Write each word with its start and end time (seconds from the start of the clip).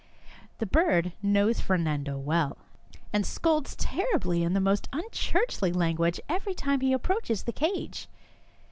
The 0.57 0.65
bird 0.65 1.13
knows 1.21 1.59
Fernando 1.61 2.17
well, 2.17 2.57
and 3.13 3.23
scolds 3.23 3.75
terribly 3.75 4.41
in 4.41 4.53
most 4.63 4.89
unchurchly 4.91 5.71
language 5.71 6.19
every 6.27 6.55
time 6.55 6.79
he 6.79 6.91
approaches 6.91 7.43
the 7.43 7.53
cage. 7.53 8.07